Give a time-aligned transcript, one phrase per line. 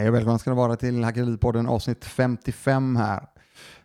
[0.00, 3.26] Hej och välkomna ska ni vara till Hackeripodden avsnitt 55 här.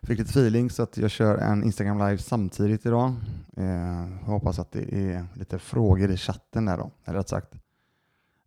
[0.02, 3.14] Fick lite feeling så att jag kör en Instagram live samtidigt idag.
[3.56, 7.54] Eh, hoppas att det är lite frågor i chatten där då, eller rätt sagt.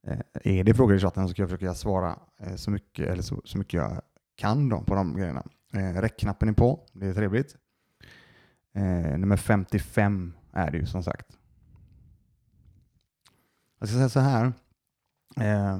[0.08, 3.22] Eh, är det frågor i chatten så ska jag försöka svara eh, så, mycket, eller
[3.22, 4.02] så, så mycket jag
[4.36, 5.44] kan då på de grejerna.
[5.73, 7.56] Eh, Räckknappen är på, det är trevligt.
[8.76, 11.28] Eh, nummer 55 är det ju som sagt.
[13.80, 14.54] Jag ska säga så här.
[15.38, 15.80] Eh,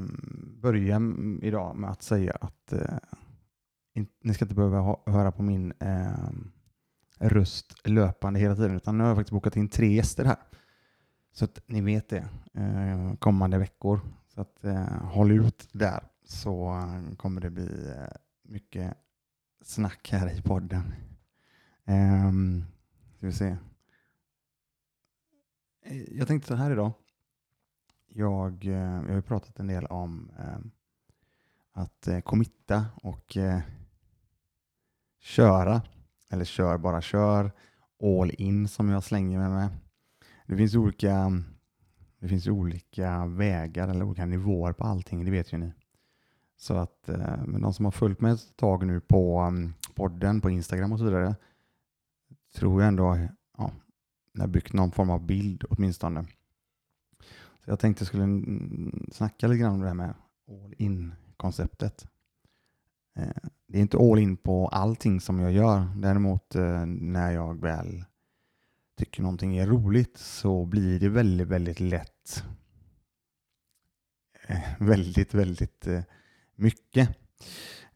[0.62, 1.02] börja
[1.42, 2.98] idag med att säga att eh,
[3.94, 6.30] in, ni ska inte behöva ha, höra på min eh,
[7.20, 10.38] röst löpande hela tiden, utan nu har jag faktiskt bokat in tre gäster här.
[11.32, 14.00] Så att ni vet det eh, kommande veckor.
[14.34, 18.94] Så att eh, håll ut där så eh, kommer det bli eh, mycket
[19.64, 20.94] snack här i podden.
[21.86, 22.66] Um,
[23.18, 23.58] ska vi se.
[25.86, 26.92] Eh, jag tänkte så här idag.
[28.10, 30.58] Jag, eh, jag har ju pratat en del om eh,
[31.72, 33.60] att eh, committa och eh,
[35.20, 35.82] köra.
[36.30, 37.52] Eller kör, bara kör.
[38.04, 39.70] All in som jag slänger med mig.
[40.48, 41.44] Det finns olika,
[42.20, 45.74] det finns olika vägar eller olika nivåer på allting, det vet ju ni.
[46.58, 50.42] Så att eh, men de som har följt mig ett tag nu på um, podden,
[50.42, 51.36] på Instagram och så vidare,
[52.56, 53.18] tror jag ändå
[53.58, 53.72] ja,
[54.34, 56.26] jag har byggt någon form av bild åtminstone.
[57.66, 58.44] Så jag tänkte jag skulle
[59.12, 60.14] snacka lite grann om det här med
[60.50, 62.08] all in-konceptet.
[63.16, 65.92] Eh, det är inte all in på allting som jag gör.
[65.96, 68.06] Däremot eh, när jag väl
[68.98, 72.44] tycker någonting är roligt så blir det väldigt, väldigt lätt
[74.48, 75.88] eh, väldigt, väldigt
[76.56, 77.10] mycket.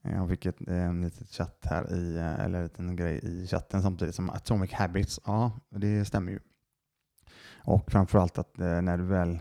[0.01, 4.15] Jag fick ett eh, litet chatt här i, eller en liten grej i chatten samtidigt
[4.15, 5.19] som Atomic Habits.
[5.25, 6.39] Ja, det stämmer ju.
[7.65, 9.39] Och framförallt att när du väl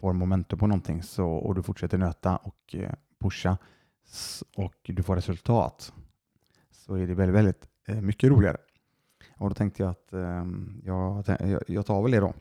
[0.00, 3.58] får momentum på någonting så, och du fortsätter nöta och eh, pusha
[4.56, 5.92] och du får resultat
[6.70, 8.56] så är det väldigt, väldigt eh, mycket roligare.
[9.36, 11.24] Och då tänkte jag att ehm, jag,
[11.66, 12.34] jag, tar väl det då.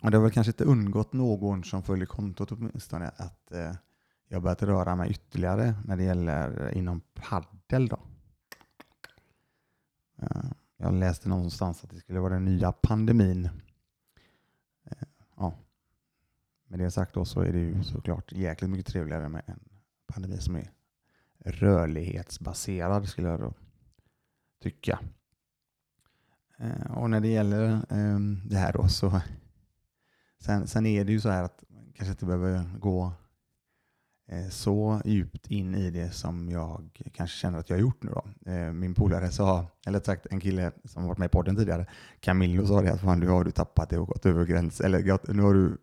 [0.00, 3.72] Och det har väl kanske inte undgått någon som följer kontot åtminstone att eh,
[4.28, 7.98] jag har börjat röra mig ytterligare när det gäller inom paddel då.
[10.76, 13.48] Jag läste någonstans att det skulle vara den nya pandemin.
[16.70, 19.60] Med det sagt då så är det ju såklart jäkligt mycket trevligare med en
[20.06, 20.70] pandemi som är
[21.44, 23.54] rörlighetsbaserad skulle jag då
[24.62, 24.98] tycka.
[26.58, 29.20] Eh, Och när det gäller eh, det här då så
[30.40, 33.12] sen, sen är det ju så här att man kanske inte behöver gå
[34.28, 38.10] eh, så djupt in i det som jag kanske känner att jag har gjort nu
[38.10, 38.50] då.
[38.50, 41.86] Eh, min polare sa, eller sagt en kille som varit med i podden tidigare,
[42.20, 45.32] Camillo sa det att fan, nu har du tappat det och gått över gräns, eller
[45.34, 45.78] nu har du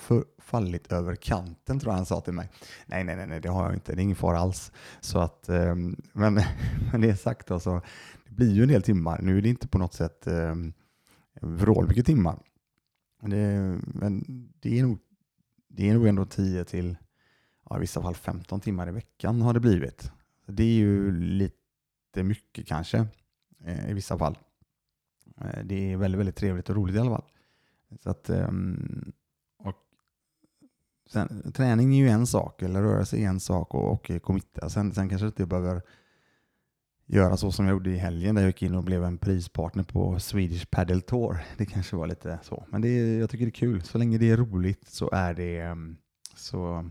[0.00, 2.48] för, fallit över kanten tror jag han sa till mig.
[2.86, 4.72] Nej, nej, nej, det har jag inte, det är ingen fara alls.
[5.00, 5.74] Så att, eh,
[6.12, 6.34] men
[6.92, 7.80] med det sagt då, så
[8.26, 9.20] det blir ju en del timmar.
[9.22, 10.54] Nu är det inte på något sätt eh,
[11.40, 12.38] vrålmycket timmar.
[13.22, 14.24] Det, men
[14.60, 14.98] det är, nog,
[15.68, 16.96] det är nog ändå 10 till
[17.70, 20.12] ja, i vissa fall 15 timmar i veckan har det blivit.
[20.46, 23.06] Det är ju lite mycket kanske
[23.64, 24.38] eh, i vissa fall.
[25.40, 27.24] Eh, det är väldigt, väldigt trevligt och roligt i alla fall.
[28.02, 29.12] Så att, ehm,
[31.12, 34.68] sen, träning är ju en sak, eller rörelse är en sak och, och committa.
[34.68, 35.82] Sen, sen kanske inte jag behöver
[37.06, 39.82] göra så som jag gjorde i helgen där jag gick in och blev en prispartner
[39.82, 41.38] på Swedish Paddle Tour.
[41.56, 43.82] Det kanske var lite så, men det, jag tycker det är kul.
[43.82, 45.96] Så länge det är roligt så är det ehm,
[46.36, 46.90] så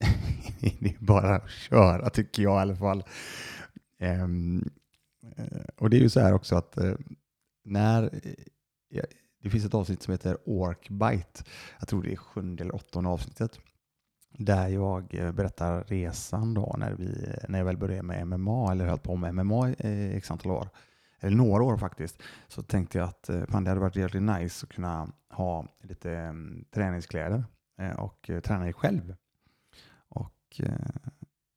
[0.60, 3.04] det är bara att köra tycker jag i alla fall.
[4.00, 4.70] Um,
[5.76, 6.94] och det är ju så här också att eh,
[7.64, 8.20] när
[8.88, 9.04] jag,
[9.42, 11.44] det finns ett avsnitt som heter Orkbite,
[11.78, 13.58] jag tror det är sjunde eller åttonde avsnittet,
[14.38, 18.86] där jag eh, berättar resan då när, vi, när jag väl började med MMA, eller
[18.86, 20.68] höll på med MMA i eh, x antal år,
[21.20, 24.66] eller några år faktiskt, så tänkte jag att eh, fan, det hade varit jävligt nice
[24.66, 27.44] att kunna ha lite mm, träningskläder
[27.96, 29.14] och träna i själv.
[30.08, 30.60] Och,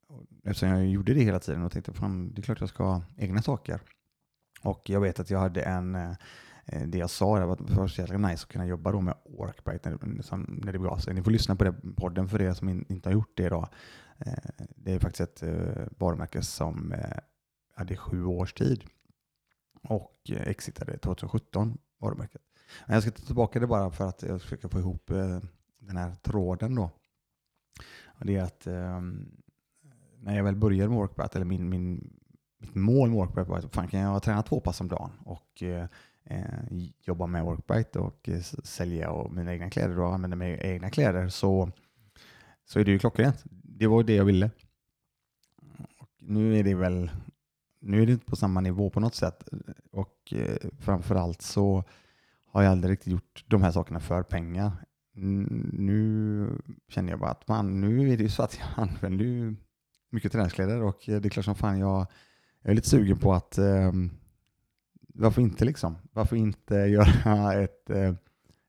[0.07, 2.83] och eftersom jag gjorde det hela tiden och tänkte fan, det är klart jag ska
[2.83, 3.79] ha egna saker.
[4.61, 6.15] Och jag vet att jag hade en,
[6.65, 8.91] Eh, det jag sa, det var att det var så jävla nice att kunna jobba
[8.91, 11.13] då med Orkbright när, det- när det begav sig.
[11.13, 13.69] Ni får lyssna på det podden för er som in, inte har gjort det idag.
[14.17, 14.33] Eh,
[14.75, 16.93] det är faktiskt ett eh, varumärke som
[17.75, 18.83] hade sju års tid
[19.83, 22.41] och exitade 2017, varumärket.
[22.87, 25.07] Men jag ska ta tillbaka det bara för att jag ska försöka få ihop
[25.79, 26.91] den här tråden då.
[28.05, 29.31] Och det är att ehm,
[30.19, 32.13] när jag väl började med Workbat, eller min, min,
[32.59, 35.63] mitt mål med Workbite var att fan, kan jag träna två pass om dagen och
[36.25, 40.89] Eh, jobba med Workbite och eh, sälja och mina egna kläder och använda mina egna
[40.89, 41.71] kläder så,
[42.65, 43.43] så är det ju klockrent.
[43.49, 44.51] Det var det jag ville.
[46.19, 47.09] nu är det väl
[47.83, 49.49] nu är det inte på samma nivå på något sätt.
[49.91, 51.83] Och eh, framförallt så
[52.45, 54.71] har jag aldrig riktigt gjort de här sakerna för pengar.
[55.73, 56.47] Nu
[56.87, 59.55] känner jag bara att man, nu är det ju så att jag använder ju
[60.09, 62.07] mycket träningskläder och eh, det är klart som fan jag,
[62.61, 64.11] jag är lite sugen på att um,
[65.13, 65.95] varför inte liksom?
[66.11, 68.13] Varför inte göra ett eh,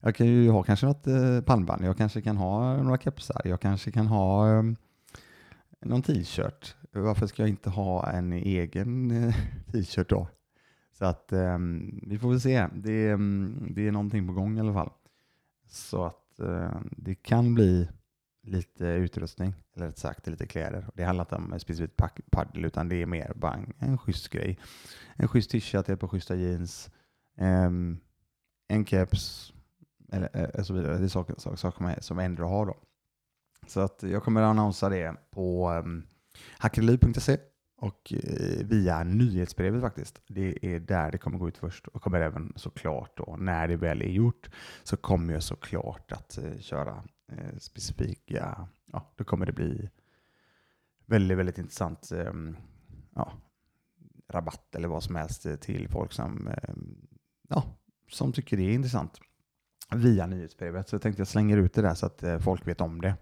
[0.00, 3.60] jag kan ju ha kanske något eh, pannband, jag kanske kan ha några kepsar, jag
[3.60, 4.62] kanske kan ha eh,
[5.80, 6.76] någon t-shirt.
[6.92, 9.34] Varför ska jag inte ha en egen eh,
[9.72, 10.28] t-shirt då?
[10.98, 12.66] Så att ehm, vi får väl se.
[12.74, 14.90] Det, ehm, det är någonting på gång i alla fall.
[15.68, 17.88] Så att eh, det kan bli
[18.44, 20.86] lite utrustning, eller rätt sagt lite kläder.
[20.94, 21.96] Det handlar inte om specifikt
[22.30, 24.58] paddel utan det är mer bang, en, schysst grej.
[25.16, 26.90] En schysst t-shirt, ett par schyssta jeans,
[27.38, 28.00] um,
[28.68, 29.52] en keps
[30.12, 30.98] eller uh, så vidare.
[30.98, 32.76] Det är saker, saker, saker som ändå har då.
[33.66, 36.06] Så att jag kommer att annonsera det på ehm, um,
[36.58, 37.38] hackerliv.se
[37.76, 40.20] och uh, via nyhetsbrevet faktiskt.
[40.26, 43.76] Det är där det kommer gå ut först och kommer även såklart då när det
[43.76, 44.50] väl är gjort
[44.82, 49.90] så kommer jag såklart att uh, köra eh, specifika, ja då kommer det bli
[51.06, 52.32] väldigt, väldigt intressant eh,
[53.14, 53.32] ja,
[54.28, 56.74] rabatt eller vad som helst eh, till folk som, eh,
[57.48, 57.64] ja,
[58.10, 59.20] som tycker det är intressant
[59.94, 60.88] via nyhetsbrevet.
[60.88, 63.16] Så jag tänkte jag slänger ut det där så att eh, folk vet om det.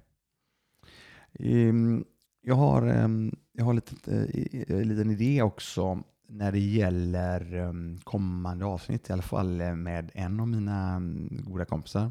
[1.32, 2.04] Ehm,
[2.40, 7.98] jag har, ehm, jag har lite, eh, en liten idé också när det gäller ehm,
[8.04, 12.10] kommande avsnitt, i alla fall eh, med en av mina goda kompisar.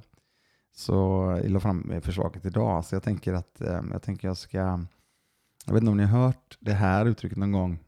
[0.73, 0.93] Så
[1.43, 4.57] jag la fram förslaget idag, så jag tänker att eh, jag tänker jag ska,
[5.65, 7.79] jag vet inte om ni har hört det här uttrycket någon gång,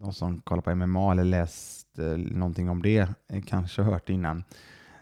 [0.00, 4.06] de som kollar på MMA eller läst eh, någonting om det, eh, kanske kanske hört
[4.06, 4.44] det innan.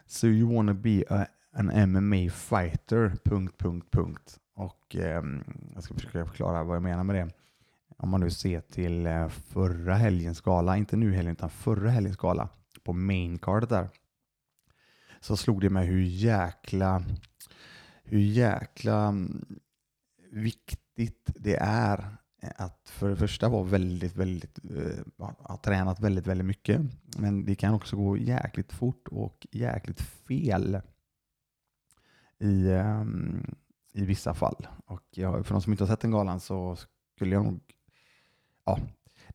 [0.07, 4.39] So you wanna be a, an MMA fighter, punkt, punkt, punkt.
[4.55, 5.23] Och eh,
[5.75, 7.31] jag ska försöka förklara vad jag menar med det.
[7.99, 12.17] Om man nu ser till eh, förra helgens gala, inte nu helgen utan förra helgens
[12.17, 12.49] gala
[12.85, 13.89] på main cardet där.
[15.27, 17.03] Så slog det mig hur jäkla,
[18.05, 19.59] hur jäkla mm,
[20.33, 22.17] viktigt det är
[22.57, 24.59] att för det första vara väldigt, väldigt,
[25.19, 26.81] äh, ha tränat väldigt, väldigt mycket.
[27.19, 30.81] Men det kan också gå jäkligt fort och jäkligt fel
[32.39, 33.05] i, äh,
[33.93, 34.67] i vissa fall.
[34.87, 36.77] Och jag, för de som inte har sett den galan så
[37.15, 37.61] skulle jag nog,
[38.65, 38.79] ja,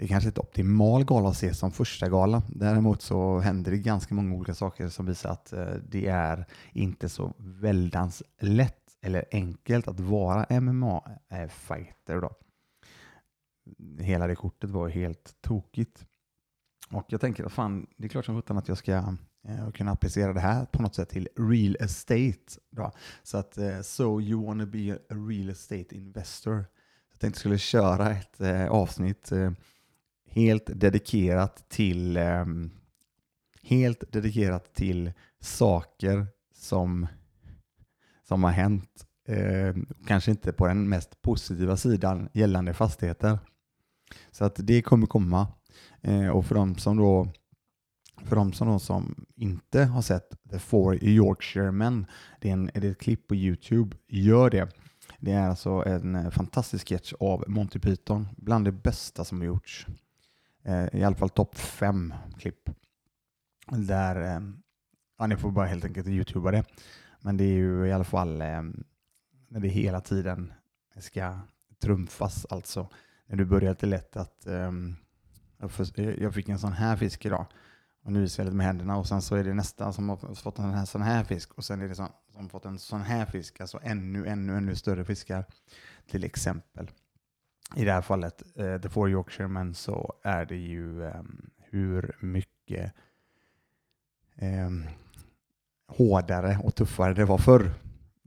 [0.01, 2.43] det är kanske inte optimal gala att se som första gala.
[2.47, 7.09] Däremot så händer det ganska många olika saker som visar att eh, det är inte
[7.09, 12.15] så väldans lätt eller enkelt att vara MMA-fighter.
[12.15, 12.31] Eh, då.
[13.99, 16.05] Hela det kortet var helt tokigt.
[16.91, 19.15] Och jag tänker att fan, det är klart som sjutton att jag ska
[19.47, 22.59] Eh, kunna applicera det här på något sätt till real estate.
[22.69, 22.91] Då.
[23.23, 26.65] Så att eh, so you wanna be a real estate investor.
[27.11, 29.51] Jag tänkte jag skulle köra ett eh, avsnitt eh,
[30.31, 32.71] helt dedikerat till ehm,
[33.63, 37.07] helt dedikerat till saker som,
[38.27, 39.05] som har hänt.
[39.27, 43.39] Ehm, kanske inte på den mest positiva sidan gällande fastigheter.
[44.31, 45.47] Så att det kommer komma.
[46.01, 47.27] Eh, och för de som då
[48.25, 52.05] för de som, som inte har sett The Four Yorkshire Men,
[52.39, 54.69] det är, en, det är ett klipp på Youtube, gör det.
[55.19, 59.45] Det är alltså en eh, fantastisk sketch av Monty Python, bland det bästa som har
[59.45, 59.87] gjorts.
[60.63, 62.69] Eh, I alla fall topp fem klipp.
[63.67, 64.41] Där, eh,
[65.17, 66.63] ja, ni får bara helt enkelt youtuba det.
[67.19, 68.61] Men det är ju i alla fall eh,
[69.47, 70.53] när det hela tiden
[70.99, 71.39] ska
[71.81, 72.89] trumfas, alltså.
[73.25, 74.95] När du börjar till lätt att ehm,
[75.95, 77.45] jag fick en sån här fisk idag
[78.03, 80.35] och nu visar jag lite med händerna och sen så är det nästa som har
[80.35, 82.79] fått en här, sån här fisk och sen är det som som har fått en
[82.79, 85.45] sån här fisk, alltså ännu, ännu, ännu större fiskar
[86.07, 86.91] till exempel.
[87.75, 92.93] I det här fallet, uh, The Four Yorkshiremen, så är det ju um, hur mycket
[94.41, 94.87] um,
[95.87, 97.71] hårdare och tuffare det var förr.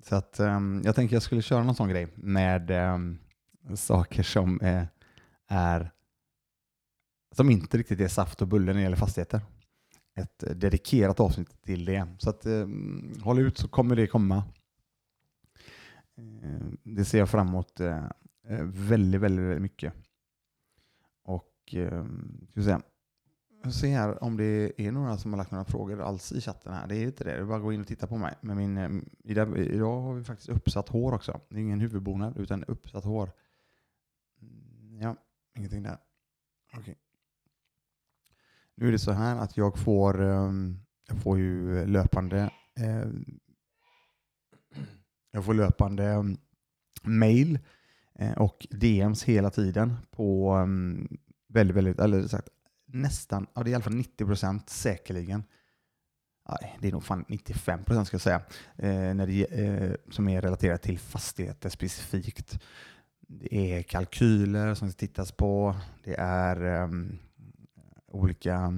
[0.03, 2.71] Så att um, jag tänkte jag skulle köra någon sån grej med
[3.75, 4.85] saker som uh,
[5.49, 5.91] är
[7.33, 9.41] som inte riktigt är saft och bulle när det gäller fastigheter
[10.15, 12.07] ett eh, dedikerat avsnitt till det.
[12.19, 12.47] Så att,
[13.23, 14.45] håll ut så kommer det komma.
[16.83, 17.81] Det ser jag fram emot
[18.49, 19.95] Eh, väldigt, väldigt, väldigt mycket.
[21.23, 22.05] Och eh,
[22.51, 22.79] ska vi se.
[23.63, 26.73] Jag ser här om det är några som har lagt några frågor alls i chatten
[26.73, 26.87] här.
[26.87, 27.31] Det är inte det.
[27.31, 28.35] Det är bara att gå in och titta på mig.
[28.41, 31.41] Men min, ehm, idag, idag har vi faktiskt uppsatt hår också.
[31.49, 33.31] Det är ingen huvudbonad utan uppsatt hår.
[34.43, 35.17] Mm, ja,
[35.57, 35.99] ingenting där.
[36.73, 36.81] Okej.
[36.81, 36.95] Okay.
[38.75, 43.07] Nu är det så här att jag får, ehm, jag får ju löpande eh,
[45.31, 46.37] jag får löpande ehm,
[47.03, 47.61] mail eh,
[48.19, 51.09] Eh, och DMs hela tiden på um,
[51.49, 52.49] väldigt, väldigt, eller sagt
[52.87, 55.45] nästan, ja det är i alla fall 90 procent säkerligen.
[56.49, 58.43] Nej, det är nog fan 95 procent ska jag säga,
[58.77, 62.59] eh, när det, eh, som är relaterat till fastigheter specifikt.
[63.21, 65.77] Det är kalkyler som det tittas på.
[66.05, 67.19] Det är um,
[68.09, 68.73] olika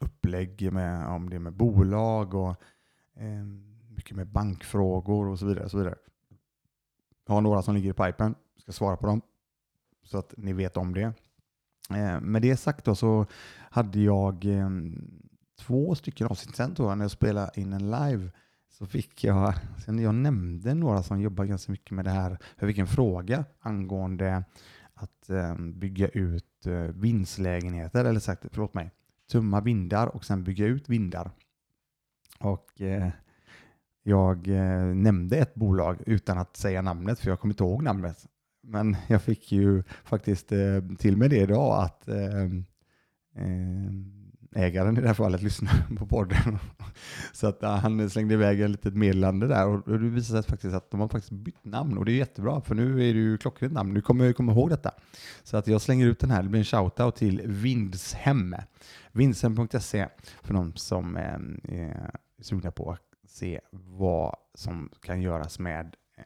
[0.00, 2.56] upplägg med, om det är med bolag och
[3.16, 5.64] ehm, mycket med bankfrågor och så vidare.
[5.64, 5.94] Och så vidare.
[7.26, 8.34] Jag har några som ligger i pipen,
[8.64, 9.20] ska svara på dem
[10.04, 11.12] så att ni vet om det.
[11.90, 13.26] Eh, med det sagt då så
[13.70, 14.70] hade jag eh,
[15.58, 18.30] två stycken avsnitt sen tror jag när jag spelade in en live
[18.68, 19.54] så fick jag,
[19.84, 23.44] sen jag nämnde några som jobbar ganska mycket med det här, jag fick en fråga
[23.60, 24.44] angående
[24.94, 28.90] att eh, bygga ut eh, vindslägenheter, eller sagt, förlåt mig,
[29.30, 31.30] tumma vindar och sen bygga ut vindar.
[32.40, 33.08] Och eh,
[34.02, 38.26] jag eh, nämnde ett bolag utan att säga namnet, för jag kommer inte ihåg namnet.
[38.66, 42.42] Men jag fick ju faktiskt eh, till mig det idag att eh,
[43.36, 43.90] eh,
[44.54, 46.58] ägaren i det här fallet lyssnar på podden.
[47.32, 50.74] Så att eh, han slängde iväg ett litet meddelande där och det visade sig faktiskt
[50.74, 53.38] att de har faktiskt bytt namn och det är jättebra för nu är det ju
[53.38, 53.94] klockrent namn.
[53.94, 54.90] Nu kommer jag komma ihåg detta.
[55.42, 56.42] Så att jag slänger ut den här.
[56.42, 58.56] Det blir en shoutout till Vindshem.
[59.12, 60.08] Vindshem.se
[60.42, 62.10] för de som eh, är
[62.42, 66.24] sugna på att se vad som kan göras med eh,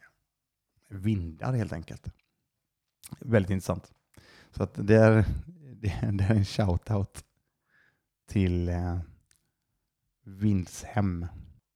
[0.89, 2.09] vindar helt enkelt.
[3.19, 3.93] Väldigt intressant.
[4.51, 5.25] Så att det, är,
[5.81, 7.25] det, är en shout-out
[8.29, 8.99] till eh,
[10.25, 11.27] Vindshem.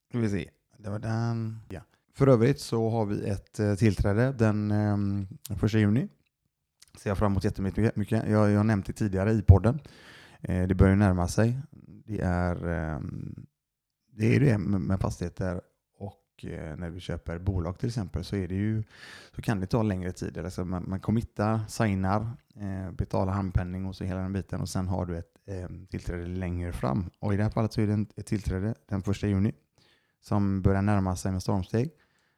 [0.09, 0.51] Ska vi se.
[0.79, 1.59] Det var den.
[1.69, 1.81] Ja.
[2.15, 4.71] För övrigt så har vi ett eh, tillträde den
[5.51, 6.09] eh, 1 juni.
[6.99, 7.97] Ser jag fram emot jättemycket.
[7.97, 8.29] Mycket.
[8.29, 9.81] Jag, jag har nämnt det tidigare i podden.
[10.41, 11.59] Eh, det börjar närma sig.
[12.07, 13.01] Det är, eh,
[14.13, 15.61] det, är det med fastigheter
[16.45, 18.83] Eh, när vi köper bolag till exempel så, är det ju,
[19.37, 20.39] så kan det ta längre tid.
[20.39, 24.89] Alltså man, man committar, signar, eh, betalar handpenning och så hela den biten och sen
[24.89, 27.11] har du ett eh, tillträde längre fram.
[27.19, 29.53] Och i det här fallet så är det ett tillträde den första juni
[30.21, 31.91] som börjar närma sig med stormsteg.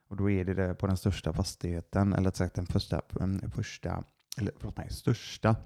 [0.08, 3.02] Och då är det, det på den största fastigheten, eller sagt den första,
[3.54, 4.04] första
[4.38, 5.56] eller förlåt mig, största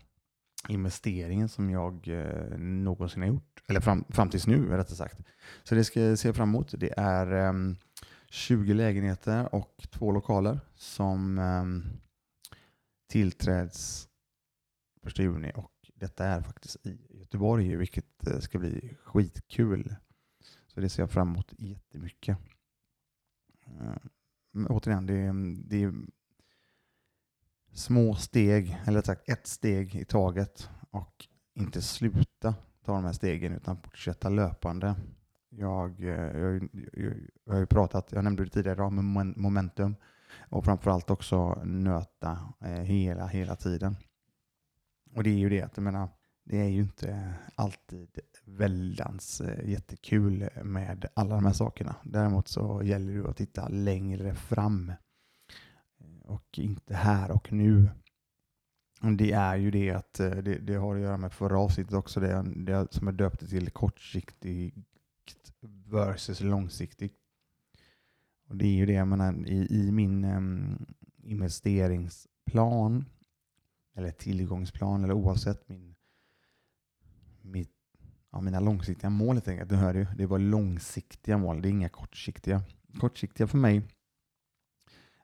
[0.68, 3.62] investeringen som jag eh, någonsin har gjort.
[3.66, 5.18] Eller fram, fram tills nu rättare sagt.
[5.64, 6.75] Så det ska jag se fram emot.
[6.78, 7.76] Det är um,
[8.31, 11.85] 20 lägenheter och två lokaler som ehm,
[13.09, 14.09] tillträds
[15.07, 19.97] 1 juni och detta är faktiskt i Göteborg vilket eh, ska bli skitkul.
[20.67, 22.39] Så det ser jag fram emot jättemycket.
[23.67, 23.97] Eh,
[24.53, 25.33] men återigen, det är,
[25.69, 25.95] det är
[27.73, 32.55] små steg, eller sagt ett steg i taget och inte sluta
[32.85, 34.95] ta de här stegen utan fortsätta löpande.
[35.50, 37.14] Jag, eh, jag, jag,
[37.45, 39.97] jag har ju pratat, jag nämnde det tidigare om momentum
[40.49, 43.97] och framförallt också nöta eh, hela, hela tiden.
[45.14, 46.09] Och det är ju det att jag menar,
[46.45, 51.97] det är ju inte alltid väldans eh, jättekul med alla de här sakerna.
[52.05, 54.93] Däremot så gäller det att titta längre fram
[55.99, 57.88] eh, och inte här och nu.
[59.19, 62.21] Det är ju det att eh, det, det har att göra med förra avsnittet också,
[62.21, 64.85] det, det som jag döpte till kortsiktig
[65.87, 67.15] versus långsiktigt.
[68.49, 70.87] Och det är ju det jag menar i, i min um,
[71.23, 73.05] investeringsplan
[73.95, 75.95] eller tillgångsplan eller oavsett min,
[77.43, 77.75] mitt,
[78.33, 79.71] ja, mina långsiktiga mål helt enkelt.
[79.71, 82.63] Du hör ju, det var långsiktiga mål, det är inga kortsiktiga.
[82.99, 83.83] Kortsiktiga för mig,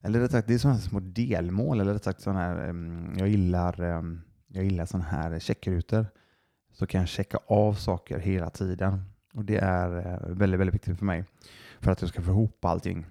[0.04, 1.80] eller rätt sagt, det är sådana små delmål.
[1.80, 6.06] Eller rätt sagt, sådana här, um, jag gillar, um, jag gillar sådana här checkrutor.
[6.72, 9.02] Så kan jag checka av saker hela tiden.
[9.34, 11.24] Och Det är eh, väldigt, väldigt viktigt för mig
[11.80, 13.06] för att jag ska få ihop allting.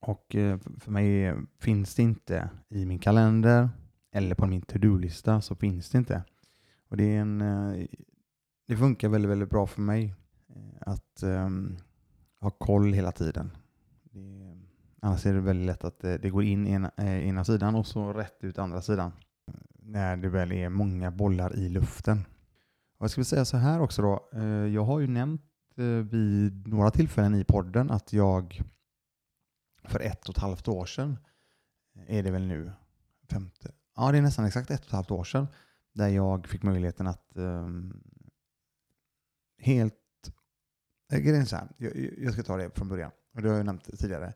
[0.00, 3.70] Och eh, för mig finns det inte i min kalender
[4.12, 6.22] eller på min to-do-lista så finns det inte.
[6.88, 7.86] Och det, är en, eh,
[8.68, 10.14] det funkar väldigt, väldigt bra för mig
[10.80, 11.78] att um,
[12.40, 13.50] ha koll hela tiden.
[14.02, 14.56] Det,
[15.00, 18.44] annars är det väldigt lätt att det går in ena, ena sidan och så rätt
[18.44, 19.12] ut andra sidan.
[19.82, 22.24] När det väl är många bollar i luften.
[23.02, 24.28] Jag skulle säga så här också då.
[24.32, 25.42] Eh, jag har ju nämnt
[25.76, 28.62] eh, vid några tillfällen i podden att jag
[29.84, 31.18] för ett och ett halvt år sedan,
[31.94, 32.72] eh, är det väl nu,
[33.30, 35.46] femte, ja det är nästan exakt ett och ett halvt år sedan,
[35.92, 38.02] där jag fick möjligheten att um,
[39.58, 39.94] helt,
[41.10, 43.98] grejen så här, jag, jag ska ta det från början, och det har jag nämnt
[43.98, 44.34] tidigare.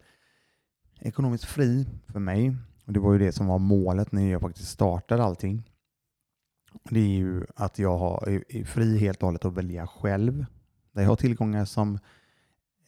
[1.01, 4.69] Ekonomiskt fri för mig, och det var ju det som var målet när jag faktiskt
[4.69, 5.74] startade allting
[6.83, 10.47] det är ju att jag har, är fri helt och hållet att välja själv.
[10.93, 11.95] Där jag har tillgångar som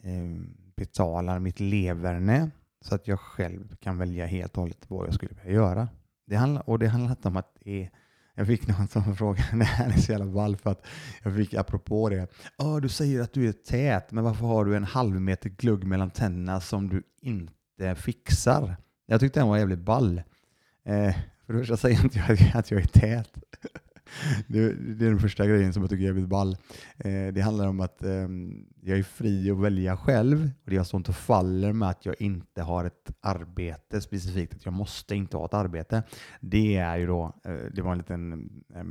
[0.02, 0.40] eh,
[0.76, 2.50] betalar mitt leverne
[2.80, 5.88] så att jag själv kan välja helt och hållet vad jag skulle vilja göra.
[6.26, 7.90] Det handlar, och det handlar inte om att det är
[8.38, 10.86] jag fick någon som frågade, det här är så jävla ball för att
[11.22, 12.26] jag fick apropå det.
[12.58, 15.84] Oh, du säger att du är tät, men varför har du en halv meter glugg
[15.84, 18.76] mellan tänderna som du inte fixar?
[19.06, 20.22] Jag tyckte den var jävligt ball.
[20.84, 21.16] Eh,
[21.46, 23.38] för det första säger inte jag att jag är tät.
[24.46, 26.56] Det, är den första grejen som jag tycker är jävligt ball.
[26.98, 30.84] Eh, det handlar om att ehm, jag är fri att välja själv och det står
[30.84, 35.36] sånt och faller med att jag inte har ett arbete specifikt, att jag måste inte
[35.36, 36.02] ha ett arbete.
[36.40, 38.50] Det är ju då, eh, det var en liten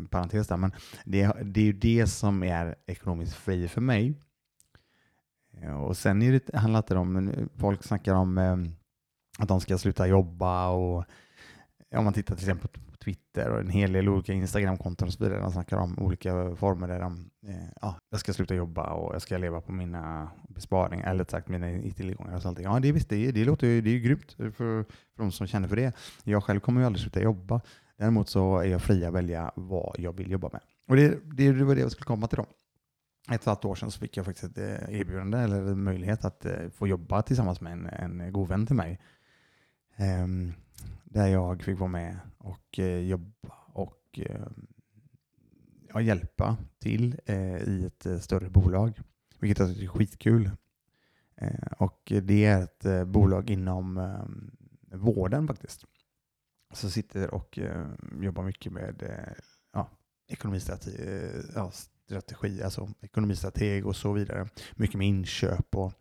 [0.09, 0.71] parentes där, men
[1.05, 4.13] det, det är ju det som är ekonomiskt fri för mig.
[5.61, 8.75] Eh, och sen är det, handlar det om, folk snackar om ehm,
[9.39, 11.05] att de ska sluta jobba och
[11.95, 15.23] om man tittar till exempel på Twitter och en hel del olika Instagramkonton och så
[15.23, 15.41] vidare.
[15.41, 19.21] De snackar om olika former där de, eh, ja, jag ska sluta jobba och jag
[19.21, 22.59] ska leva på mina besparingar, eller sagt mina tillgångar och sånt.
[22.59, 24.85] Ja, det, visst, det, det låter det är grymt för, för
[25.17, 25.95] de som känner för det.
[26.23, 27.61] Jag själv kommer ju aldrig sluta jobba.
[27.97, 30.61] Däremot så är jag fri att välja vad jag vill jobba med.
[30.87, 32.43] Och det, det, det var det jag skulle komma till då.
[32.43, 32.49] Ett
[33.27, 36.25] och ett halvt år sedan så fick jag faktiskt ett eh, erbjudande eller en möjlighet
[36.25, 37.85] att eh, få jobba tillsammans med en,
[38.21, 38.99] en god vän till mig.
[40.23, 40.53] Um,
[41.03, 44.47] där jag fick vara med och eh, jobba och eh,
[45.93, 48.99] ja, hjälpa till eh, i ett eh, större bolag,
[49.39, 50.51] vilket jag tycker är skitkul.
[51.35, 55.85] Eh, och det är ett eh, bolag inom eh, vården faktiskt.
[56.73, 57.87] som sitter och eh,
[58.21, 59.33] jobbar mycket med eh,
[59.73, 59.89] ja,
[60.27, 61.71] ekonomistrategi, ja,
[62.05, 64.49] strategi, alltså ekonomistrateg och så vidare.
[64.75, 65.93] Mycket med inköp och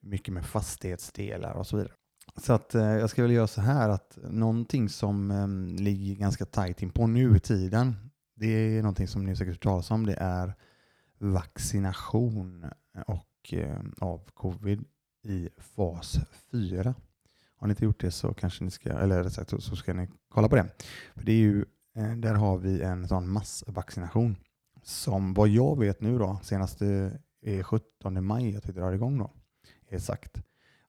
[0.00, 1.92] mycket med fastighetsdelar och så vidare.
[2.36, 6.44] Så att, eh, jag ska väl göra så här att någonting som eh, ligger ganska
[6.44, 7.96] tajt in på nu i tiden,
[8.34, 10.54] det är någonting som ni säkert hört talas om, det är
[11.18, 14.84] vaccination eh, och, eh, av covid
[15.22, 16.18] i fas
[16.50, 16.94] 4.
[17.56, 20.08] Har ni inte gjort det så kanske ni ska, eller rätt sagt så ska ni
[20.28, 20.68] kolla på det.
[21.14, 21.64] För det är ju,
[21.96, 24.36] eh, där har vi en sån massvaccination
[24.82, 26.86] som vad jag vet nu då, senaste
[27.42, 29.30] eh, är 17 maj att vi drar igång då,
[29.88, 30.42] är sagt.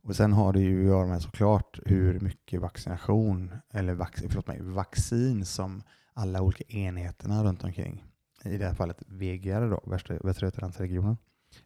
[0.05, 4.47] Och sen har det ju att göra med såklart hur mycket vaccination, eller vac förlåt
[4.47, 8.03] mig, vaccin som alla olika enheterna runt omkring,
[8.43, 9.81] i det här fallet VGR då,
[10.23, 11.17] Västra Götalandsregionen,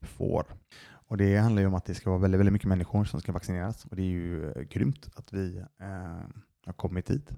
[0.01, 0.45] får.
[0.81, 3.31] Och det handlar ju om att det ska vara väldigt, väldigt mycket människor som ska
[3.31, 6.27] vaccineras och det är ju eh, grymt att vi eh,
[6.65, 7.31] har kommit hit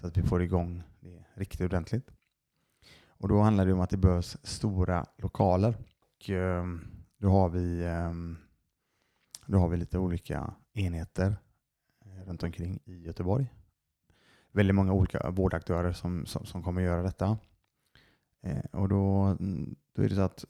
[0.00, 2.10] så att vi får igång det riktigt ordentligt.
[3.08, 5.74] Och då handlar det om att det behövs stora lokaler.
[6.00, 6.64] Och, eh,
[7.18, 8.12] då har vi eh,
[9.46, 11.36] då har vi lite olika enheter
[12.04, 13.52] eh, runt omkring i Göteborg.
[14.52, 17.38] Väldigt många olika vårdaktörer som, som, som kommer göra detta.
[18.42, 20.44] Eh, och då, mm, då är det så att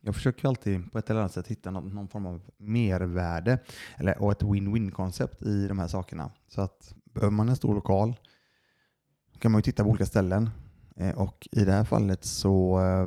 [0.00, 3.58] jag försöker alltid på ett eller annat sätt hitta någon, någon form av mervärde
[3.96, 6.30] eller, och ett win-win-koncept i de här sakerna.
[6.48, 8.14] Så att behöver man en stor lokal
[9.38, 10.50] kan man ju titta på olika ställen.
[10.96, 13.06] Eh, och i det här fallet så eh,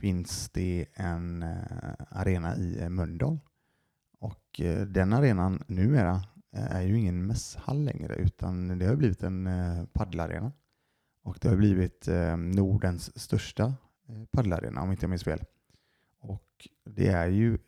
[0.00, 3.38] finns det en eh, arena i eh, Mölndal
[4.20, 9.22] och eh, den arenan numera eh, är ju ingen mässhall längre utan det har blivit
[9.22, 10.52] en eh, paddelarena.
[11.22, 13.64] Och det har blivit eh, Nordens största
[14.08, 15.44] eh, paddelarena om inte jag minns fel.
[16.20, 17.58] Och det är ju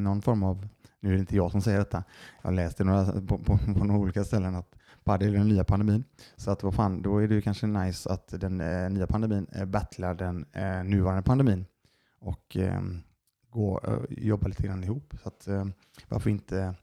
[0.00, 0.68] någon form av,
[1.00, 2.04] nu är det inte jag som säger detta,
[2.42, 6.04] jag läste några, på, på, på några olika ställen att padel är den nya pandemin.
[6.36, 8.58] Så att vad fan, då är det ju kanske nice att den
[8.94, 10.46] nya pandemin eh, battlar den
[10.90, 11.66] nuvarande pandemin.
[12.20, 13.02] Och ehm,
[13.50, 15.14] gå eh, jobba lite grann ihop.
[15.22, 15.66] Så att, eh,
[16.08, 16.74] varför inte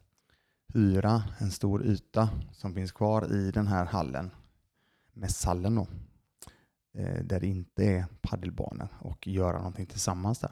[0.74, 4.30] hyra en stor yta som finns kvar i den här hallen,
[5.12, 5.86] mässhallen då,
[6.98, 10.50] eh, där det inte är paddelbanor och göra någonting tillsammans där.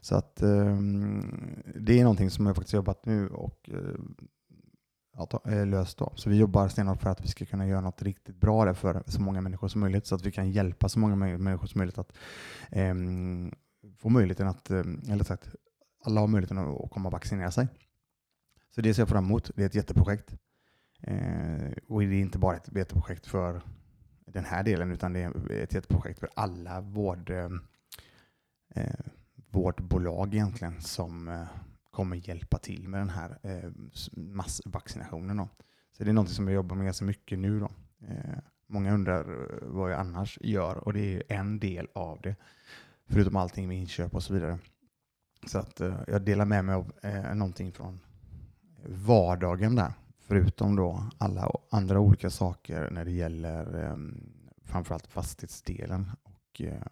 [0.00, 3.98] Så att ehm, det är någonting som jag faktiskt jobbat nu och eh,
[5.16, 6.12] ja, eh, löst då.
[6.14, 9.02] Så vi jobbar stenhårt för att vi ska kunna göra något riktigt bra där för
[9.06, 11.98] så många människor som möjligt så att vi kan hjälpa så många människor som möjligt
[11.98, 12.12] att
[12.72, 13.52] um,
[13.98, 15.54] få möjligheten att, eh, eller sagt,
[16.04, 17.68] alla har möjligheten att komma och vaccinera sig.
[18.74, 19.50] Så det ser jag fram emot.
[19.54, 20.34] Det är ett jätteprojekt.
[21.00, 23.62] Eh, och det är inte bara ett jätteprojekt för
[24.26, 27.50] den här delen, utan det är ett jätteprojekt för alla vård, eh,
[28.74, 29.00] eh
[29.50, 31.46] vårdbolag egentligen som eh,
[31.90, 33.70] kommer hjälpa till med den här eh,
[34.12, 35.36] massvaccinationen.
[35.36, 35.48] Då.
[35.92, 37.60] Så det är något som jag jobbar med ganska mycket nu.
[37.60, 37.70] Då.
[38.06, 42.36] Eh, många undrar eh, vad jag annars gör och det är en del av det.
[43.08, 44.58] Förutom allting med inköp och så vidare.
[45.46, 48.00] Så att eh, jag delar med mig av eh, någonting från
[48.86, 49.92] vardagen där.
[50.18, 53.96] Förutom då alla andra olika saker när det gäller eh,
[54.64, 56.82] framförallt fastighetsdelen och eh,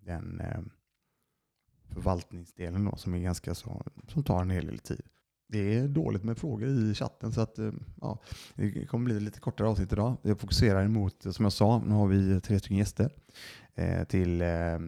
[0.00, 0.60] den eh,
[1.88, 5.02] förvaltningsdelen då, som är ganska så, som tar en hel del tid.
[5.48, 8.18] det är dåligt med frågor i chatten så att ehm, ja,
[8.54, 10.16] det kommer bli lite kortare avsnitt idag.
[10.22, 13.10] Jag fokuserar emot, som jag sa, nu har vi tre stycken gäster
[13.74, 14.78] eh, till eh,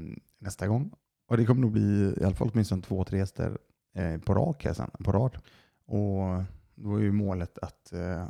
[0.46, 0.92] nästa gång.
[1.28, 3.58] Och det kommer nog bli i alla fall åtminstone två, tre gäster
[3.94, 5.38] eh, på, rak här sen, på rad.
[5.86, 6.42] Och
[6.74, 8.22] då är ju målet att eh,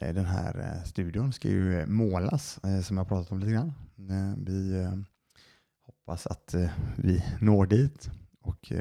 [0.00, 3.72] eh den här eh, studion ska ju eh, målas, som jag pratat om lite grann.
[4.36, 4.88] Vi
[5.82, 6.54] hoppas att
[6.96, 8.10] vi når dit
[8.40, 8.72] och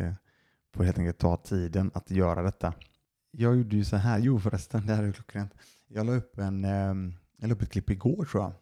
[0.73, 2.73] får helt enkelt ta tiden att göra detta.
[3.31, 5.53] Jag gjorde ju så här, jo förresten, det här är klockrent.
[5.87, 6.63] Jag la upp, en,
[7.37, 8.53] jag la upp ett klipp igår tror jag.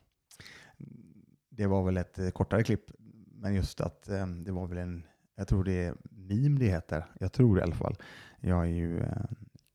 [1.49, 2.91] Det var väl ett kortare klipp,
[3.37, 5.03] men just att ehm, det var väl en,
[5.35, 7.05] jag tror det är meme det heter.
[7.19, 7.95] Jag tror det i alla fall.
[8.39, 9.25] Jag är ju eh,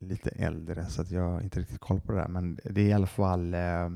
[0.01, 2.29] lite äldre så att jag har inte riktigt koll på det där.
[2.29, 3.89] Men det är i alla fall eh,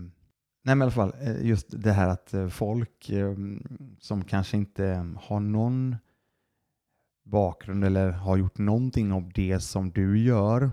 [0.67, 3.35] Nej men i alla fall eh, just det här att eh, folk eh,
[4.01, 5.97] som kanske inte har någon
[7.25, 10.71] bakgrund eller har gjort någonting av det som du gör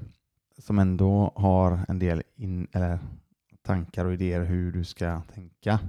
[0.57, 2.99] som ändå har en del in, eller
[3.61, 5.79] tankar och idéer hur du ska tänka.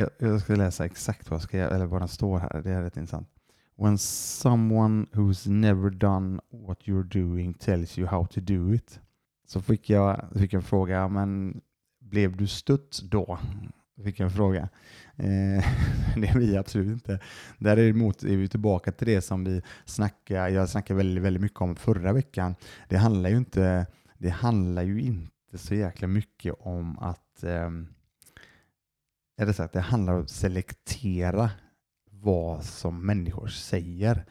[0.00, 2.96] Jag, jag ska läsa exakt vad, ska, eller vad den står här, det är rätt
[2.96, 3.28] intressant.
[3.76, 9.00] When someone who's never done what you're doing tells you how to do it.
[9.46, 11.60] Så fick jag, fick jag fråga, men
[12.00, 13.38] blev du stött då?
[14.04, 14.68] Fick jag fråga.
[15.16, 15.64] Eh,
[16.16, 17.20] det blir absolut inte.
[17.58, 21.76] Däremot är vi tillbaka till det som vi snackade, jag snackade väldigt, väldigt mycket om
[21.76, 22.54] förra veckan.
[22.88, 23.86] Det handlar ju inte,
[24.18, 27.70] det handlar ju inte så jäkla mycket om att, eh,
[29.40, 31.50] eller sagt, det handlar om att selektera
[32.10, 34.24] vad som människor säger.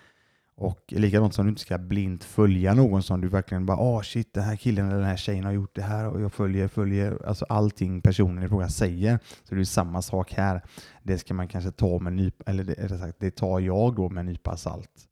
[0.56, 4.02] Och likadant som du inte ska blint följa någon som du verkligen bara ”Ah, oh
[4.02, 6.67] shit, den här killen eller den här tjejen har gjort det här och jag följer,
[6.67, 9.19] följer, alltså allting personen i fråga säger.
[9.43, 10.62] Så det är samma sak här.
[11.04, 14.19] Det ska man kanske ta med nypa, eller det, sagt, det tar jag då med
[14.19, 15.08] en nypa salt.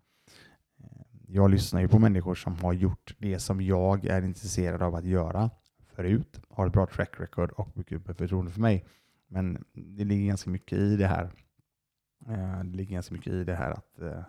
[1.27, 5.05] Jag lyssnar ju på människor som har gjort det som jag är intresserad av att
[5.05, 5.49] göra
[5.95, 8.85] förut, har ett bra track record och mycket förtroende för mig.
[9.27, 11.31] Men det ligger ganska mycket i det här
[12.27, 14.23] eh, det ligger ganska mycket i det här att eh,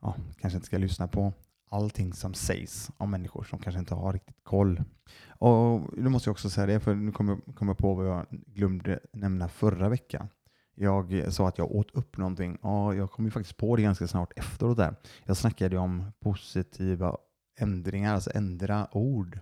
[0.00, 1.32] ja, kanske inte ska lyssna på
[1.70, 4.82] allting som sägs om människor som kanske inte har riktigt koll.
[5.28, 9.00] Och Nu måste jag också säga det, för nu kommer jag på vad jag glömde
[9.12, 10.28] nämna förra veckan.
[10.74, 12.58] Jag sa att jag åt upp någonting.
[12.62, 14.76] Ja, jag kom ju faktiskt på det ganska snart efteråt.
[14.76, 14.94] Där.
[15.24, 17.16] Jag snackade om positiva
[17.58, 19.38] ändringar, alltså ändra ord.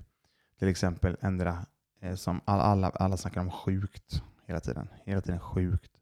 [0.58, 1.66] Till exempel ändra,
[2.00, 4.88] eh, som alla, alla, alla snackar om sjukt hela tiden.
[5.04, 5.92] Hela tiden sjukt.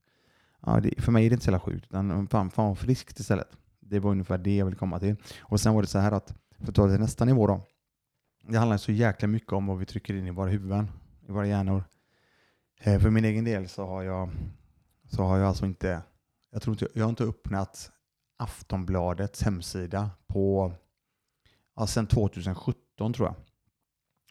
[0.67, 3.21] Ja, det, för mig är det inte så jävla sjukt, utan fan, fan vad friskt
[3.21, 3.57] istället.
[3.81, 5.17] Det var ungefär det jag ville komma till.
[5.41, 7.61] Och sen var det så här att, för att ta det till nästa nivå då.
[8.49, 10.91] Det handlar så jäkla mycket om vad vi trycker in i våra huvuden,
[11.29, 11.85] i våra hjärnor.
[12.81, 14.31] Eh, för min egen del så har jag,
[15.11, 16.03] så har jag alltså inte,
[16.51, 17.91] jag tror inte, jag har inte öppnat
[18.37, 20.73] Aftonbladets hemsida på,
[21.77, 23.37] ja, sedan 2017 tror jag.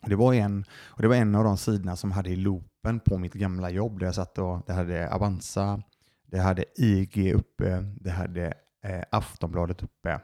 [0.09, 2.35] Det var, en, och det var en av de sidorna som hade i
[2.83, 5.81] loopen på mitt gamla jobb där jag satt och det hade Avanza,
[6.25, 10.21] det hade IG uppe, det hade eh, Aftonbladet uppe.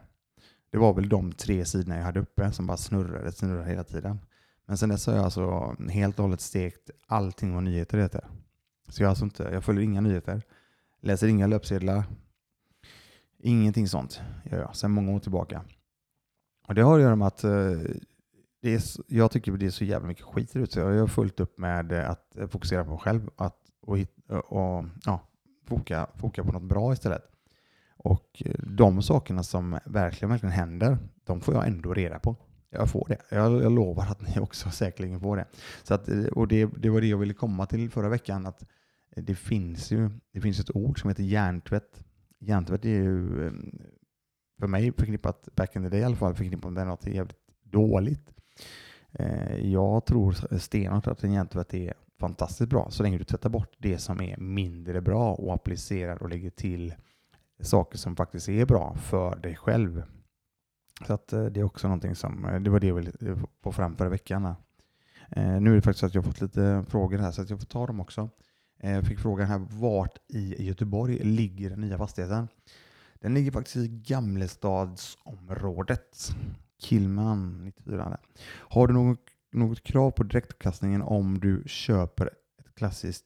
[0.71, 4.19] Det var väl de tre sidorna jag hade uppe som bara snurrade, snurrade hela tiden.
[4.65, 8.27] Men sen dess har jag alltså helt och hållet stekt allting vad nyheter heter.
[8.89, 10.41] Så jag, alltså inte, jag följer inga nyheter,
[11.01, 12.03] läser inga löpsedlar,
[13.39, 15.61] ingenting sånt gör jag sedan många år tillbaka.
[16.67, 17.51] Och Det har att göra med att eh,
[18.61, 20.63] det är, jag tycker det är så jävla mycket skit ut.
[20.63, 20.79] ute.
[20.79, 24.37] Jag har fullt upp med eh, att eh, fokusera på mig själv att, och, eh,
[24.37, 25.19] och, ja,
[25.65, 27.23] foka, foka på något bra istället.
[27.97, 28.43] Och
[28.77, 32.35] de sakerna som verkligen, verkligen händer, de får jag ändå reda på.
[32.69, 33.35] Jag får det.
[33.35, 35.45] Jag, jag lovar att ni också säkerligen får det.
[35.83, 38.65] Så att, och det, det var det jag ville komma till förra veckan, att
[39.15, 42.03] det finns ju det finns ett ord som heter hjärntvätt.
[42.39, 43.51] Hjärntvätt är ju
[44.59, 48.38] för mig förknippat, back in the day i alla fall, förknippat med något jävligt dåligt.
[49.11, 53.75] Eh, jag tror stenhårt att en hjärntvätt är fantastiskt bra så länge du tvättar bort
[53.77, 56.93] det som är mindre bra och applicerar och lägger till
[57.61, 60.03] saker som faktiskt är bra för dig själv.
[61.07, 63.11] Så att eh, det är också någonting som, eh, det var det jag ville
[63.63, 64.53] få fram förra veckan.
[65.35, 67.59] Nu är det faktiskt så att jag har fått lite frågor här så att jag
[67.59, 68.29] får ta dem också.
[68.81, 72.47] Jag fick frågan här, vart i Göteborg ligger den nya fastigheten?
[73.19, 76.35] Den ligger faktiskt i Gamlestadsområdet.
[76.79, 78.17] Killman 94.
[78.45, 79.19] Har du något,
[79.51, 82.25] något krav på direktavkastningen om du köper
[82.59, 83.25] ett klassiskt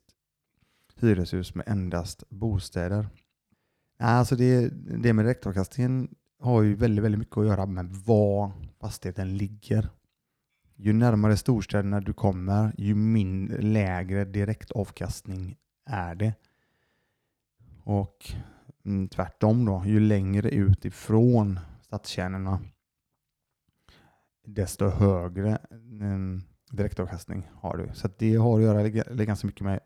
[0.95, 3.07] hyreshus med endast bostäder?
[3.99, 4.69] Alltså det,
[5.03, 9.89] det med direktavkastningen har ju väldigt, väldigt mycket att göra med var fastigheten ligger.
[10.75, 16.33] Ju närmare storstäderna du kommer, ju mindre, lägre direktavkastning är det.
[17.83, 18.31] Och
[18.85, 22.59] mm, tvärtom då, ju längre ut ifrån stadskärnorna
[24.45, 27.89] desto högre mm, direktavkastning har du.
[27.93, 29.79] Så det har att göra ganska mycket med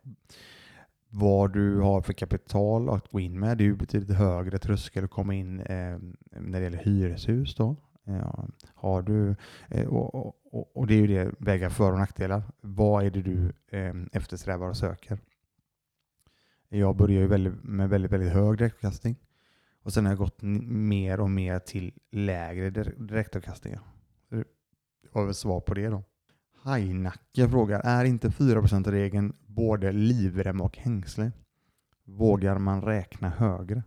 [1.10, 3.58] vad du har för kapital att gå in med.
[3.58, 5.98] Det är ju betydligt högre tröskel att komma in eh,
[6.30, 7.56] när det gäller hyreshus.
[7.56, 7.76] Då.
[8.04, 9.36] Ja, har du,
[9.68, 10.16] eh, och,
[10.52, 12.44] och, och, det är ju det, väga för och nackdelar.
[12.62, 15.20] Vad är det du eh, eftersträvar och söker?
[16.70, 19.16] Jag börjar ju väldigt, med väldigt, väldigt hög direktavkastning
[19.84, 23.82] och sen har jag gått mer och mer till lägre direktavkastningar
[25.22, 26.04] har vi svar på det då.
[26.56, 31.32] Hajnacke frågar, är inte 4%-regeln både livrem och hängsle?
[32.06, 33.84] Vågar man räkna högre?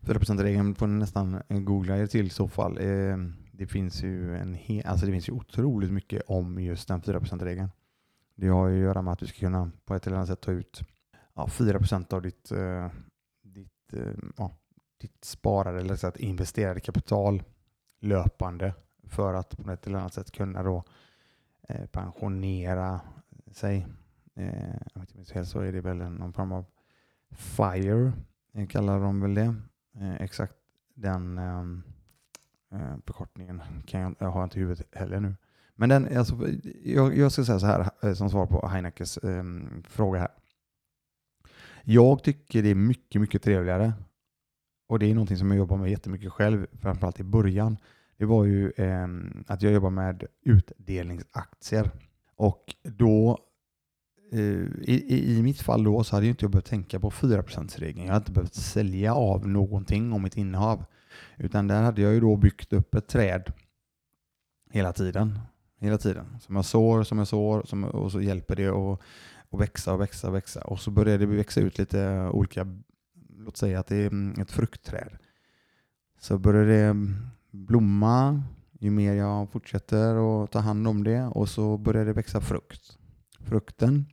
[0.00, 2.78] 4%-regeln får ni nästan eh, googla er till i så fall.
[2.80, 7.68] Ehm, det finns ju, en alltså det finns ju otroligt mycket om just den 4%-regeln.
[8.34, 10.40] Det har ju att göra med att du ska kunna på ett eller annat sätt
[10.40, 10.82] ta ut
[11.34, 12.90] ja, 4% av ditt, eh,
[13.42, 14.50] ditt, eh, ja,
[15.00, 17.42] ditt sparade eller så att investerade kapital
[18.00, 18.74] löpande
[19.06, 20.84] för att på ett eller annat sätt kunna då
[21.68, 23.00] eh, pensionera
[23.52, 23.86] sig.
[24.34, 26.64] Eh, om jag inte minns fel så är det väl någon form av
[27.30, 28.12] FIRE,
[28.52, 29.54] eh, kallar de väl det.
[30.00, 30.54] Eh, exakt
[30.94, 31.82] den ehm,
[32.72, 35.34] eh, förkortningen kan jag, jag har inte i huvudet heller nu.
[35.74, 36.48] Men den, alltså,
[36.84, 39.44] jag, jag ska säga så här eh, som svar på Heineckes eh,
[39.84, 40.30] fråga här.
[41.82, 43.92] Jag tycker det är mycket, mycket trevligare
[44.86, 47.76] och det är någonting som jag jobbar med jättemycket själv, framförallt i början.
[48.18, 49.08] Det var ju eh,
[49.46, 51.90] att jag jobbar med utdelningsaktier
[52.36, 53.46] och då
[54.32, 58.06] Eh, i, i, mitt fall då så hade jag inte behövt tänka på 4%-regeln.
[58.06, 60.84] Jag hade inte behövt sälja av någonting om mitt innehav.
[61.36, 63.52] Utan där hade jag ju då byggt upp ett träd
[64.70, 65.38] hela tiden.
[65.78, 66.38] Hela tiden.
[66.40, 69.00] Som jag sår, som jag sår som, och så hjälper det att,
[69.50, 70.60] och växa och växa och växa.
[70.60, 72.66] Och så började det växa ut lite olika,
[73.38, 75.18] låt säga att det är ett fruktträd.
[76.20, 77.06] Så började det
[77.56, 78.42] blomma
[78.80, 82.98] ju mer jag fortsätter att ta hand om det och så börjar det växa frukt.
[83.40, 84.06] Frukten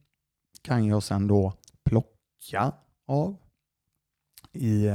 [0.61, 1.53] kan jag sen då
[1.83, 2.73] plocka
[3.07, 3.37] av
[4.51, 4.87] i,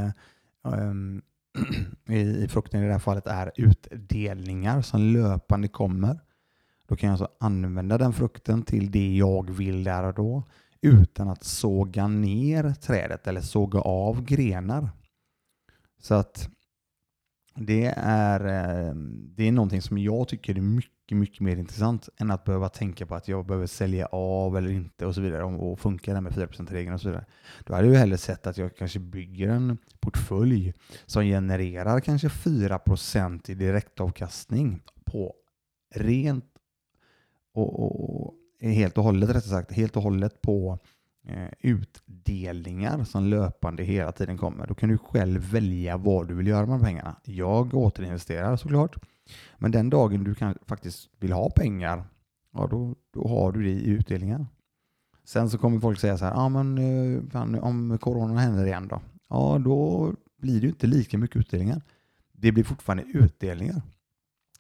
[0.62, 1.22] um,
[2.08, 6.20] i, i frukten i det här fallet är utdelningar som löpande kommer.
[6.87, 10.42] Då kan jag alltså använda den frukten till det jag vill där och då
[10.80, 14.90] utan att såga ner trädet eller såga av grenar.
[16.00, 16.48] Så att
[17.60, 18.94] det är, eh,
[19.36, 23.06] det är någonting som jag tycker är mycket, mycket mer intressant än att behöva tänka
[23.06, 26.32] på att jag behöver sälja av eller inte och så vidare och funkar det med
[26.32, 27.24] 4%-regeln och så vidare.
[27.64, 30.74] Då hade jag hellre sett att jag kanske bygger en portfölj
[31.06, 35.34] som genererar kanske 4% i direktavkastning på
[35.94, 36.44] rent
[37.54, 40.78] och, och, och helt och hållet rättare sagt, helt och hållet på
[41.28, 44.66] Eh, utdelningar som löpande hela tiden kommer.
[44.66, 47.16] Då kan du själv välja vad du vill göra med pengarna.
[47.24, 48.96] Jag återinvesterar såklart.
[49.58, 52.04] Men den dagen du kan, faktiskt vill ha pengar,
[52.52, 54.46] ja, då, då har du det i utdelningar.
[55.24, 58.88] Sen så kommer folk säga så här, ah, men eh, fan, om corona händer igen
[58.88, 59.00] då?
[59.28, 61.82] Ja, då blir det inte lika mycket utdelningar.
[62.32, 63.82] Det blir fortfarande utdelningar.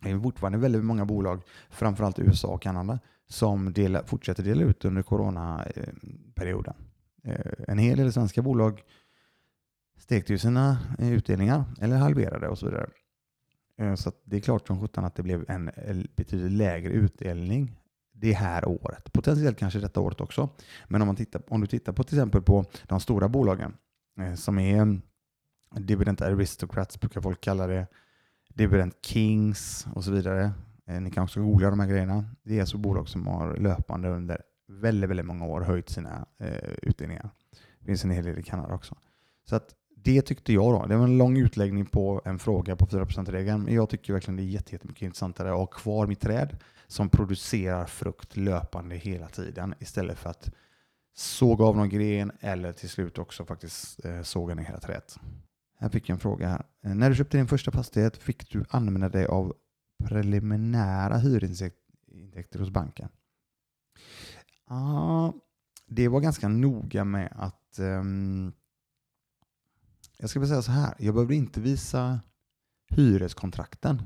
[0.00, 2.98] Det är fortfarande väldigt många bolag, framförallt i USA och Kanada,
[3.28, 6.74] som dela, fortsätter dela ut under coronaperioden.
[7.24, 8.82] Eh, en hel del svenska bolag
[9.98, 12.90] stekte ju sina eh, utdelningar eller halverade och så vidare.
[13.78, 15.70] Eh, så det är klart som sjutton att det blev en
[16.16, 17.80] betydligt lägre utdelning
[18.12, 19.12] det här året.
[19.12, 20.48] Potentiellt kanske detta året också.
[20.88, 23.76] Men om, man tittar, om du tittar på till exempel på de stora bolagen
[24.36, 25.00] som är
[25.70, 27.86] dividend aristocrats brukar folk kalla det,
[28.54, 30.52] dividend kings och så vidare.
[30.88, 32.24] Eh, ni kan också googla de här grejerna.
[32.42, 36.70] Det är alltså bolag som har löpande under väldigt, väldigt många år höjt sina eh,
[36.82, 37.30] utdelningar.
[37.80, 38.96] Det finns en hel del i Kanada också.
[39.48, 40.86] Så att det tyckte jag då.
[40.86, 43.62] Det var en lång utläggning på en fråga på 4%-regeln.
[43.64, 47.86] Men jag tycker verkligen det är jättemycket intressantare att ha kvar mitt träd som producerar
[47.86, 50.50] frukt löpande hela tiden istället för att
[51.16, 55.16] såga av någon gren eller till slut också faktiskt eh, såga ner hela trädet.
[55.80, 56.64] Här fick jag en fråga här.
[56.84, 59.54] Eh, när du köpte din första fastighet fick du använda dig av
[60.04, 63.08] preliminära hyresintäkter hos banken?
[64.64, 65.32] Ah,
[65.86, 68.52] det var ganska noga med att um,
[70.18, 72.20] jag ska säga så här, jag behövde inte visa
[72.88, 74.02] hyreskontrakten.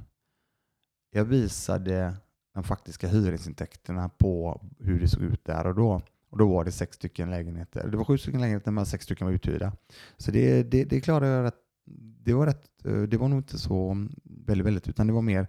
[1.10, 2.16] Jag visade
[2.54, 6.02] de faktiska hyresintäkterna på hur det såg ut där och då.
[6.30, 7.88] Och då var det sex stycken lägenheter.
[7.88, 9.72] Det var sju stycken lägenheter men sex stycken var uthyrda.
[10.16, 11.58] Så det, det, det klarade jag rätt.
[12.24, 15.48] Det var, rätt, eh, det var nog inte så väldigt, väldigt, utan det var mer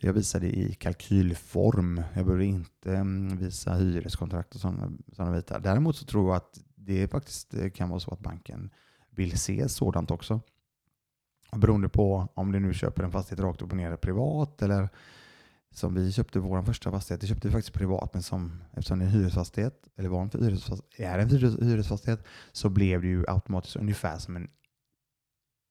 [0.00, 2.02] jag visade i kalkylform.
[2.14, 5.60] Jag behöver inte mm, visa hyreskontrakt och sådana, sådana bitar.
[5.60, 8.70] Däremot så tror jag att det faktiskt eh, kan vara så att banken
[9.10, 10.40] vill se sådant också.
[11.56, 14.88] Beroende på om du nu köper en fastighet rakt upp och ner privat eller
[15.70, 19.04] som vi köpte vår första fastighet, det köpte vi faktiskt privat, men som, eftersom det
[19.04, 21.30] är en hyresfastighet, eller var en hyresfastighet, är en
[21.68, 24.48] hyresfastighet, så blev det ju automatiskt ungefär som en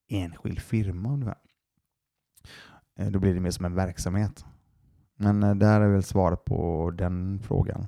[0.10, 1.13] enskild firma.
[1.13, 1.38] Ungefär.
[2.97, 4.45] Eh, då blir det mer som en verksamhet.
[5.15, 7.88] Men eh, där är väl svaret på den frågan.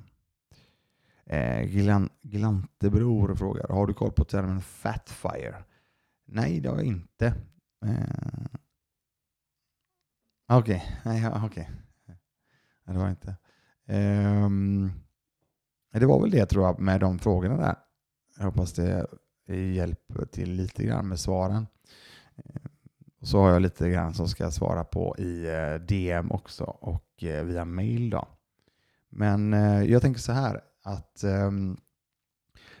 [1.26, 1.62] Eh,
[2.22, 5.64] Glantebror frågar, har du koll på termen fatfire?
[6.26, 7.26] Nej, det har jag inte.
[7.84, 8.60] Eh,
[10.52, 11.26] Okej, okay.
[11.26, 11.46] okej.
[11.46, 11.64] Okay.
[12.84, 13.36] det var inte.
[13.86, 14.92] Um,
[15.92, 17.76] det var väl det tror jag med de frågorna där.
[18.38, 19.06] Jag hoppas det
[19.46, 21.66] hjälper till lite grann med svaren.
[23.20, 27.24] Och så har jag lite grann som ska svara på i eh, DM också och
[27.24, 28.10] eh, via mail.
[28.10, 28.28] Då.
[29.10, 31.76] Men eh, jag tänker så här att ehm,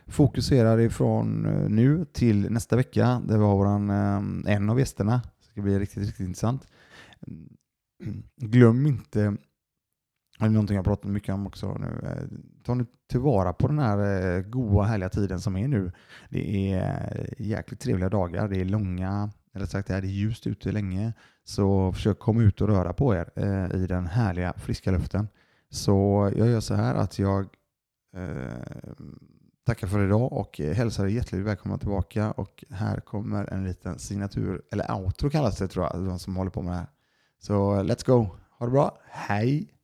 [0.06, 3.22] fokusera ifrån nu till nästa vecka.
[3.26, 5.22] där vi har våran, ehm, en av gästerna.
[5.38, 6.66] Det ska bli riktigt, riktigt intressant.
[7.26, 9.36] Mm, glöm inte,
[10.38, 12.18] det är någonting jag pratat mycket om också nu,
[12.64, 15.92] ta nu tillvara på den här goa härliga tiden som är nu.
[16.30, 21.12] Det är jäkligt trevliga dagar, det är långa eller sagt är det ljust ute länge,
[21.44, 25.28] så försök komma ut och röra på er eh, i den härliga friska luften.
[25.70, 27.46] Så jag gör så här att jag
[28.16, 28.84] eh,
[29.66, 32.30] tackar för idag och hälsar er hjärtligt välkomna tillbaka.
[32.30, 36.50] Och här kommer en liten signatur, eller outro kallas det tror jag, de som håller
[36.50, 36.88] på med det här.
[37.38, 38.28] Så let's go!
[38.58, 39.79] Ha det bra, hej!